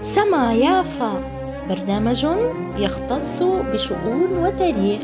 [0.00, 1.22] سما يافا.
[1.68, 2.26] برنامج
[2.78, 5.02] يختص بشؤون وتاريخ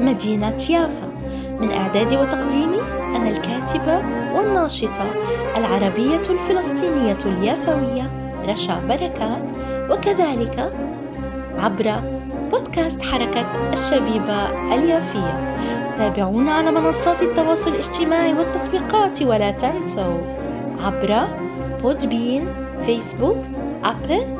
[0.00, 1.08] مدينة يافا.
[1.60, 2.80] من إعداد وتقديمي
[3.16, 3.98] أنا الكاتبة
[4.36, 5.10] والناشطة
[5.56, 8.10] العربية الفلسطينية اليافوية
[8.48, 9.44] رشا بركات.
[9.90, 10.72] وكذلك
[11.58, 11.92] عبر
[12.50, 15.56] بودكاست حركة الشبيبة اليافية.
[15.98, 20.18] تابعونا على منصات التواصل الاجتماعي والتطبيقات ولا تنسوا
[20.84, 21.16] عبر
[21.82, 22.48] Podbean
[22.80, 23.38] فيسبوك
[23.84, 24.37] أبل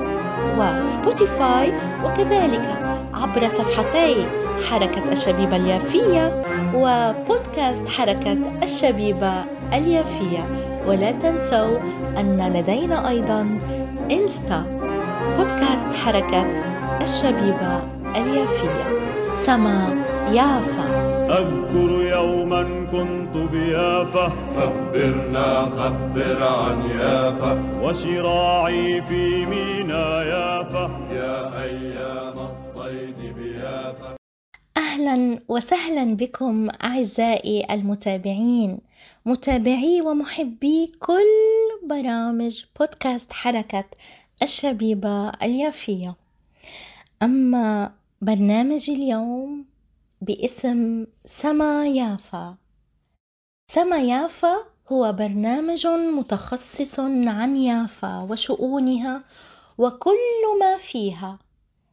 [0.59, 1.73] وسبوتيفاي
[2.05, 4.27] وكذلك عبر صفحتي
[4.71, 6.43] حركة الشبيبة اليافية
[6.75, 9.33] وبودكاست حركة الشبيبة
[9.73, 10.47] اليافية.
[10.87, 11.79] ولا تنسوا
[12.19, 13.59] أن لدينا أيضا
[14.11, 14.65] إنستا
[15.39, 16.47] بودكاست حركة
[17.03, 17.83] الشبيبة
[18.17, 18.85] اليافية.
[19.33, 19.97] سما
[20.33, 21.08] يافا.
[21.29, 24.29] أذكر يوما كنت بيافا.
[24.57, 27.81] خبرنا خبر عن يافا.
[27.83, 30.85] وشراعي في مينا يافا.
[31.13, 34.17] يا أيام الصيد بيافا.
[34.77, 38.79] أهلا وسهلا بكم أعزائي المتابعين.
[39.27, 43.85] متابعي ومحبي كل برامج بودكاست حركة
[44.43, 46.15] الشبيبة اليافية.
[47.23, 49.65] أما برنامج اليوم
[50.21, 52.57] باسم سما يافا.
[53.71, 54.57] سما يافا
[54.93, 59.25] هو برنامج متخصص عن يافا وشؤونها
[59.79, 61.39] وكل ما فيها.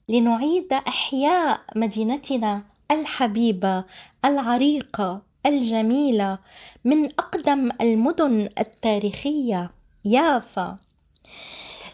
[0.09, 3.83] لنعيد أحياء مدينتنا الحبيبة
[4.25, 6.39] العريقة الجميلة
[6.85, 9.71] من أقدم المدن التاريخية
[10.05, 10.77] يافا.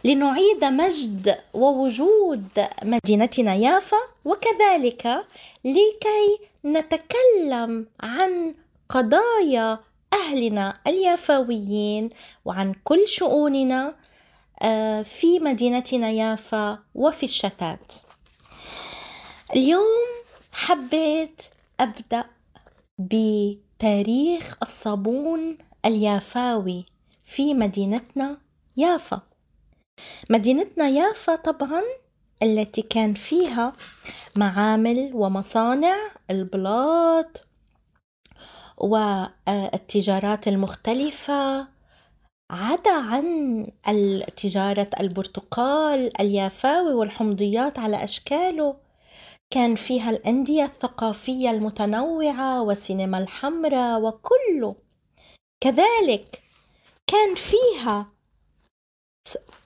[0.04, 2.48] لنعيد مجد ووجود
[2.84, 5.26] مدينتنا يافا وكذلك
[5.66, 8.56] لكي نتكلم عن
[8.90, 9.80] قضايا
[10.14, 12.10] أهلنا اليافاويين
[12.46, 13.96] وعن كل شؤوننا
[14.62, 17.94] آه، في مدينتنا يافا وفي الشتات.
[19.56, 20.08] اليوم
[20.52, 21.42] حبيت
[21.80, 22.26] أبدأ
[23.00, 26.86] بتاريخ الصابون اليافاوي
[27.26, 28.38] في مدينتنا
[28.78, 29.22] يافا.
[30.30, 31.82] مدينتنا يافا طبعا
[32.44, 33.74] التي كان فيها
[34.36, 35.96] معامل ومصانع
[36.32, 37.48] البلاط
[38.78, 41.68] والتجارات المختلفة
[42.52, 43.68] عدا عن
[44.38, 48.76] تجارة البرتقال اليافاوي والحمضيات على أشكاله
[49.50, 54.76] كان فيها الأندية الثقافية المتنوعة والسينما الحمراء وكله.
[55.62, 56.42] كذلك
[57.08, 58.12] كان فيها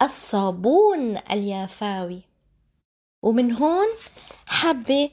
[0.01, 2.21] الصابون اليافاوي.
[3.23, 3.87] ومن هون
[4.45, 5.09] حابة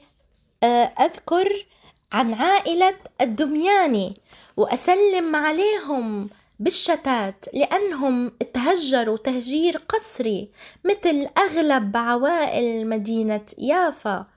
[0.63, 1.65] آه، أذكر
[2.11, 4.13] عن عائلة الدمياني
[4.57, 10.51] وأسلم عليهم بالشتات لأنهم تهجروا تهجير قسري
[10.85, 14.27] مثل أغلب عوائل مدينة يافا.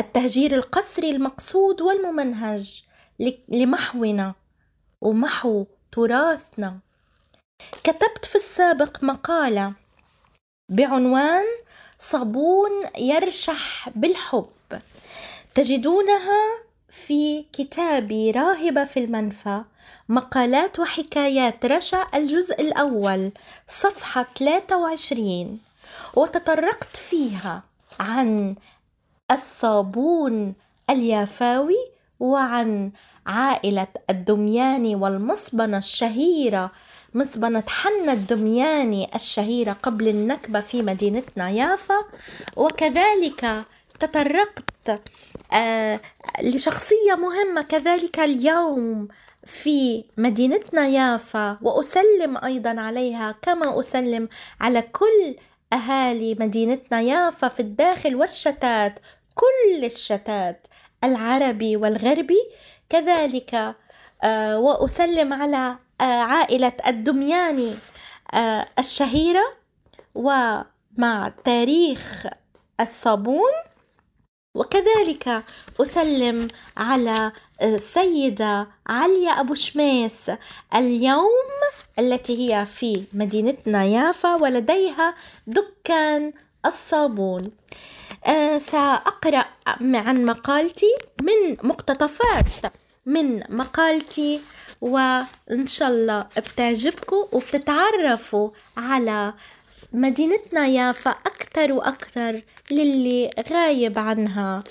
[0.00, 2.82] التهجير القسري المقصود والممنهج
[3.48, 4.34] لمحونا
[5.00, 6.80] ومحو تراثنا.
[7.84, 9.72] كتبت في السابق مقالة
[10.68, 11.44] بعنوان
[11.98, 14.48] صابون يرشح بالحب.
[15.54, 19.62] تجدونها في كتابي راهبة في المنفى.
[20.08, 23.32] مقالات وحكايات رشا الجزء الأول
[23.68, 25.58] صفحة 23
[26.16, 27.62] وتطرقت فيها
[28.00, 28.54] عن
[29.30, 30.54] الصابون
[30.90, 32.92] اليافاوي وعن
[33.30, 36.72] عائلة الدمياني والمصبنة الشهيرة.
[37.14, 42.04] مصبنة حنا الدمياني الشهيرة قبل النكبة في مدينتنا يافا.
[42.56, 43.64] وكذلك
[44.00, 45.02] تطرقت
[45.52, 46.00] آه
[46.42, 49.08] لشخصية مهمة كذلك اليوم
[49.46, 51.58] في مدينتنا يافا.
[51.62, 54.28] وأسلم أيضا عليها كما أسلم
[54.60, 55.36] على كل
[55.72, 58.98] أهالي مدينتنا يافا في الداخل والشتات.
[59.34, 60.66] كل الشتات
[61.04, 62.40] العربي والغربي
[62.90, 63.74] كذلك
[64.22, 67.74] آه وأسلم على آه عائلة الدمياني
[68.34, 69.44] آه الشهيرة
[70.14, 72.26] ومع تاريخ
[72.80, 73.52] الصابون.
[74.54, 75.44] وكذلك
[75.80, 77.32] أسلم على
[77.62, 80.30] السيدة عليا أبو شميس.
[80.74, 81.48] اليوم
[81.98, 85.14] التي هي في مدينتنا يافا ولديها
[85.46, 86.32] دكان
[86.66, 87.52] الصابون.
[88.58, 89.44] سأقرأ
[89.80, 92.44] عن مقالتي من مقتطفات.
[93.06, 94.40] من مقالتي
[94.80, 99.34] وإن شاء الله بتعجبكم وبتتعرفوا على
[99.92, 104.64] مدينتنا يافا أكتر وأكتر للي غايب عنها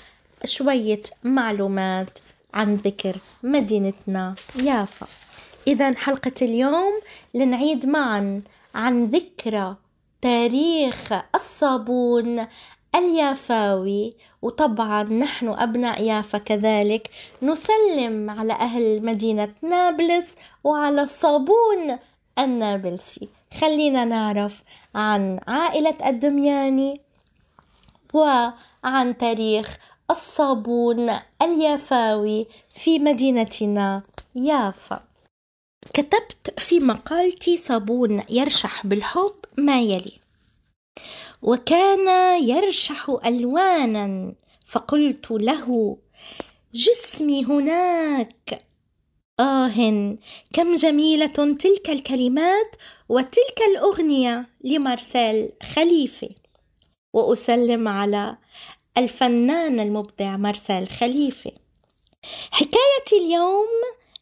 [0.44, 2.18] شوية معلومات
[2.54, 5.06] عن ذكر مدينتنا يافا.
[5.66, 7.00] إذا حلقة اليوم
[7.34, 8.42] لنعيد معا
[8.74, 9.76] عن ذكرى
[10.22, 12.46] تاريخ الص الصابون
[12.94, 17.10] اليافاوي وطبعا نحن أبناء يافا كذلك
[17.42, 20.34] نسلم على أهل مدينة نابلس
[20.64, 21.98] وعلى الصابون
[22.38, 23.28] النابلسي.
[23.60, 24.62] خلينا نعرف
[24.94, 27.00] عن عائلة الدمياني
[28.14, 29.78] وعن تاريخ
[30.10, 31.10] الصابون
[31.42, 34.02] اليافاوي في مدينتنا
[34.34, 35.00] يافا.
[35.94, 40.19] كتبت في مقالتي صابون يرشح بالحب ما يلي
[41.42, 42.08] وكان
[42.42, 44.34] يرشح ألوانا
[44.66, 45.98] فقلت له
[46.74, 48.58] جسمي هناك.
[49.40, 49.66] آه
[50.54, 52.76] كم جميلة تلك الكلمات
[53.08, 56.28] وتلك الأغنية لمارسيل خليفة.
[57.12, 58.36] وأسلم على
[58.98, 61.52] الفنان المبدع مارسيل خليفة.
[62.50, 63.68] حكايتي اليوم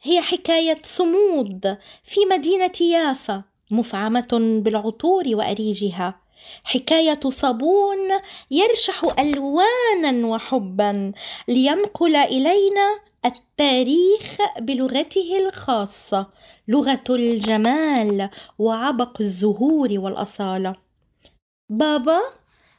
[0.03, 6.28] هي حكاية صمود في مدينة يافا مفعمة بالعطور وأريجها.
[6.65, 8.11] حكاية صابون
[8.51, 11.13] يرشح ألوانا وحبا
[11.49, 16.27] لينقل إلينا التاريخ بلغته الخاصة
[16.69, 20.75] لغة الجمال وعبق الزهور والأصالة.
[21.69, 22.21] بابا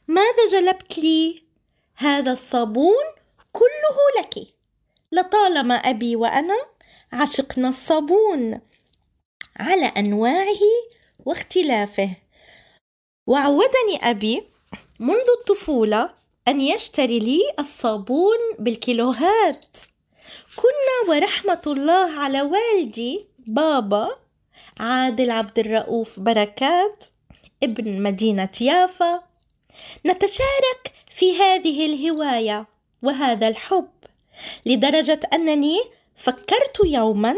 [0.08, 1.42] ماذا جلبت لي؟
[1.96, 3.04] هذا الصابون
[3.52, 4.46] كله لك.
[5.12, 6.56] لطالما أبي وأنا
[7.12, 8.60] عشقنا الصابون
[9.56, 10.60] على أنواعه
[11.26, 12.16] واختلافه.
[13.26, 14.42] وعودني أبي
[14.98, 16.10] منذ الطفولة
[16.48, 19.76] أن يشتري لي الصابون بالكيلوهات.
[20.56, 24.08] كنا ورحمة الله على والدي بابا
[24.80, 27.04] عادل عبد الرؤوف بركات
[27.62, 29.22] ابن مدينة يافا.
[30.06, 32.66] نتشارك في هذه الهواية
[33.02, 33.90] وهذا الحب
[34.66, 35.80] لدرجة أنني
[36.16, 37.36] فكرت يوما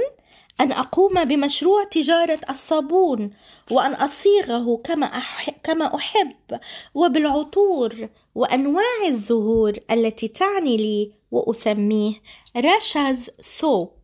[0.60, 3.30] أن أقوم بمشروع تجارة الصابون
[3.70, 6.60] وأن أصيغه كما أحب, كما أحب
[6.94, 12.14] وبالعطور وأنواع الزهور التي تعني لي وأسميه
[12.56, 13.98] رشاز سوب.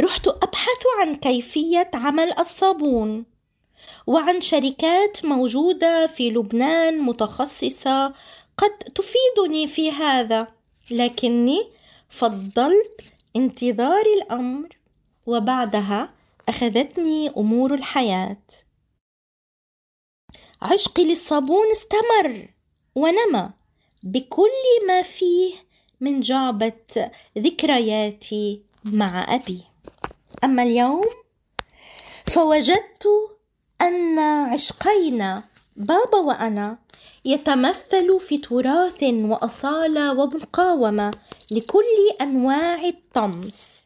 [0.00, 3.24] رحت أبحث عن كيفية عمل الصابون
[4.06, 8.14] وعن شركات موجودة في لبنان متخصصة
[8.58, 10.48] قد تفيدني في هذا
[10.90, 11.70] لكني
[12.08, 13.00] فضلت
[13.36, 14.81] انتظار الأمر.
[15.26, 16.12] وبعدها
[16.48, 18.42] أخذتني أمور الحياة.
[20.62, 22.48] عشقي للصابون استمر
[22.94, 23.50] ونمى
[24.02, 25.54] بكل ما فيه
[26.00, 29.64] من جعبة ذكرياتي مع أبي.
[30.44, 31.04] أما اليوم
[32.24, 33.08] فوجدت
[33.80, 35.44] أن عشقينا
[35.76, 36.78] بابا وأنا
[37.24, 41.14] يتمثل في تراث وأصالة ومقاومة
[41.50, 43.81] لكل أنواع الطمس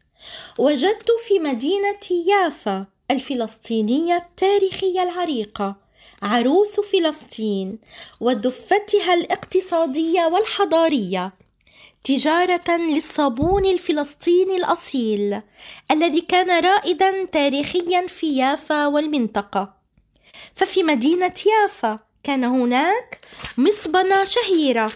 [0.58, 5.76] وجدت في مدينة يافا الفلسطينية التاريخية العريقة
[6.23, 7.78] عروس فلسطين
[8.20, 11.32] ودفتها الاقتصادية والحضارية
[12.05, 15.40] تجارة للصابون الفلسطيني الأصيل
[15.90, 19.75] الذي كان رائدا تاريخيا في يافا والمنطقة.
[20.55, 23.19] ففي مدينة يافا كان هناك
[23.58, 24.93] مصبنة شهيرة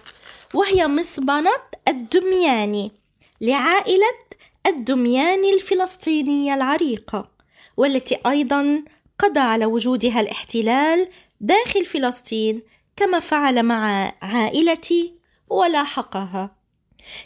[0.55, 1.53] وهي مصبنة
[1.89, 2.93] الدمياني
[3.41, 4.19] لعائلة
[4.67, 7.31] الدمياني الفلسطينية العريقة
[7.77, 8.85] والتي أيضا
[9.19, 11.09] قضى على وجودها الاحتلال
[11.41, 12.63] داخل فلسطين
[12.97, 15.15] كما فعل مع عائلتي
[15.49, 16.57] ولاحقها.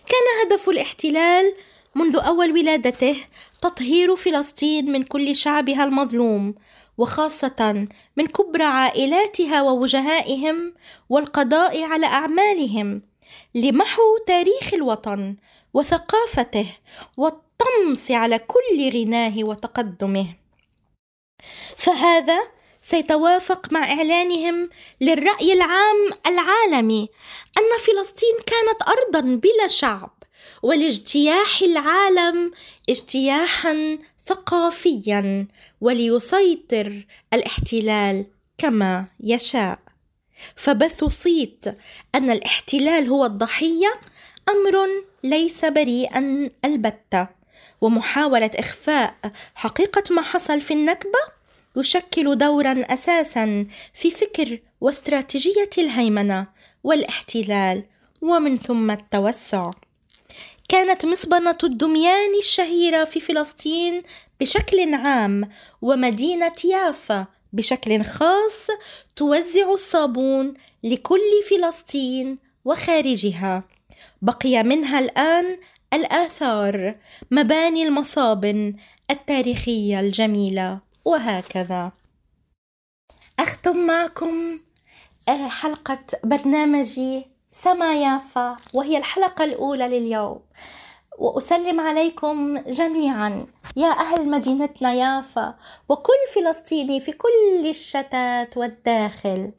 [0.06, 1.54] كان هدف الاحتلال
[1.94, 3.16] منذ أول ولادته
[3.62, 6.54] تطهير فلسطين من كل شعبها المظلوم
[6.98, 7.86] وخاصة
[8.16, 10.74] من كبرى عائلاتها ووجهائهم
[11.08, 13.02] والقضاء على أعمالهم
[13.54, 15.36] لمحو تاريخ الوطن
[15.74, 16.66] وثقافته
[17.18, 20.26] والطمس على كل غناه وتقدمه.
[21.76, 22.40] فهذا
[22.80, 27.08] سيتوافق مع إعلانهم للرأي العام العالمي
[27.58, 30.22] أن فلسطين كانت أرضا بلا شعب
[30.62, 32.52] ولاجتياح العالم
[32.88, 35.48] اجتياحا ثقافيا
[35.80, 38.26] وليسيطر الاحتلال
[38.58, 39.78] كما يشاء.
[40.56, 41.64] فبث صيت
[42.14, 44.00] أن الاحتلال هو الضحية
[44.48, 44.88] أمر
[45.22, 47.28] ليس بريئا البتة.
[47.80, 49.14] ومحاولة إخفاء
[49.54, 51.18] حقيقة ما حصل في النكبة
[51.76, 56.46] يشكل دورا أساسا في فكر واستراتيجية الهيمنة
[56.84, 57.84] والاحتلال
[58.22, 59.70] ومن ثم التوسع.
[60.68, 64.02] كانت مصبنة الدميان الشهيرة في فلسطين
[64.40, 65.50] بشكل عام
[65.82, 68.66] ومدينة يافا بشكل خاص
[69.16, 73.62] توزع الصابون لكل فلسطين وخارجها.
[74.22, 75.58] بقي منها الآن
[75.92, 76.96] الآثار
[77.30, 78.76] مباني المصابن
[79.10, 81.92] التاريخية الجميلة وهكذا.
[83.38, 84.58] أختم معكم
[85.28, 90.40] آه، حلقة برنامجي سما يافا وهي الحلقة الأولى لليوم.
[91.18, 93.46] وأسلم عليكم جميعا.
[93.76, 95.54] يا أهل مدينتنا يافا
[95.88, 99.52] وكل فلسطيني في كل الشتات والداخل.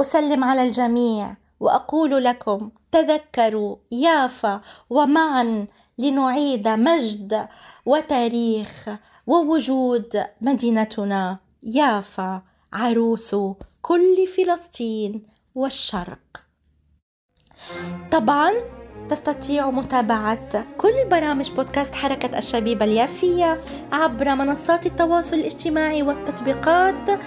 [0.00, 1.34] أسلم على الجميع.
[1.60, 5.66] وأقول لكم تذكروا يافا ومعا
[5.98, 7.48] لنعيد مجد
[7.86, 8.88] وتاريخ
[9.26, 11.38] ووجود مدينتنا.
[11.62, 13.36] يافا عروس
[13.82, 16.18] كل فلسطين والشرق.
[18.10, 18.52] طبعا
[19.10, 27.20] تستطيع متابعة كل برامج بودكاست حركة الشبيبة اليافية عبر منصات التواصل الاجتماعي والتطبيقات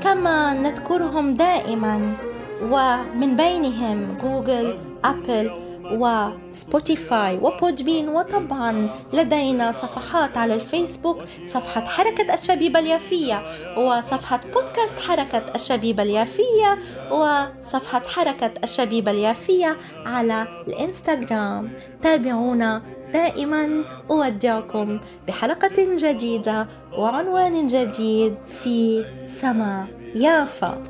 [0.00, 2.27] كما نذكرهم دائما.
[2.62, 5.50] ومن بينهم جوجل أبل
[5.92, 7.38] وسبوتيفاي.
[7.38, 13.42] و Podbean وطبعا لدينا صفحات على الفيسبوك صفحة حركة الشبيبة اليافية
[13.78, 16.78] وصفحة بودكاست حركة الشبيبة اليافية
[17.10, 21.72] وصفحة حركة الشبيبة اليافية على الإنستغرام.
[22.02, 23.84] تابعونا دائما.
[24.10, 30.82] أودعكم بحلقة جديدة وعنوان جديد في سما يافا.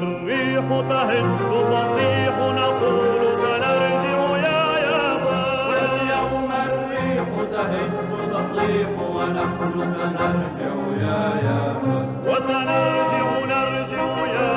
[0.00, 1.38] كنا والريح تهد
[1.72, 7.92] تصيح نقول سنرجع يا يافا واليوم الريح تهب
[8.32, 14.55] تصيح ونحن سنرجع يا يافا وسنرجع نرجع يا